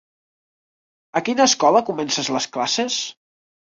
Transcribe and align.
A 1.21 1.23
quina 1.27 1.47
escola 1.49 1.83
comences 1.91 2.31
les 2.37 2.49
classes? 2.57 2.99